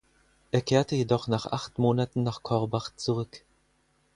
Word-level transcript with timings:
Er 0.49 0.61
kehrte 0.63 0.95
jedoch 0.95 1.27
nach 1.27 1.45
acht 1.45 1.77
Monaten 1.77 2.23
nach 2.23 2.41
Korbach 2.41 2.95
zurück. 2.95 3.45